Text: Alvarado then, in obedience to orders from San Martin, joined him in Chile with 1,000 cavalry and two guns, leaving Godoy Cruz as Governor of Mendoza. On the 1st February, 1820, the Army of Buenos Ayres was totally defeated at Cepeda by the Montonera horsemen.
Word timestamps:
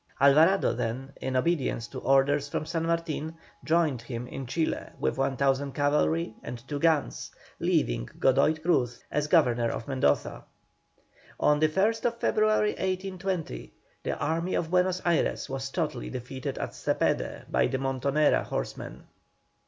Alvarado 0.19 0.73
then, 0.73 1.13
in 1.21 1.35
obedience 1.35 1.85
to 1.85 1.99
orders 1.99 2.49
from 2.49 2.65
San 2.65 2.87
Martin, 2.87 3.35
joined 3.63 4.01
him 4.01 4.25
in 4.27 4.47
Chile 4.47 4.87
with 4.99 5.15
1,000 5.19 5.73
cavalry 5.73 6.33
and 6.41 6.67
two 6.67 6.79
guns, 6.79 7.29
leaving 7.59 8.09
Godoy 8.17 8.55
Cruz 8.55 9.03
as 9.11 9.27
Governor 9.27 9.69
of 9.69 9.87
Mendoza. 9.87 10.43
On 11.39 11.59
the 11.59 11.69
1st 11.69 12.15
February, 12.19 12.69
1820, 12.69 13.71
the 14.01 14.17
Army 14.17 14.55
of 14.55 14.71
Buenos 14.71 15.03
Ayres 15.05 15.47
was 15.47 15.69
totally 15.69 16.09
defeated 16.09 16.57
at 16.57 16.73
Cepeda 16.73 17.45
by 17.51 17.67
the 17.67 17.77
Montonera 17.77 18.43
horsemen. 18.45 19.03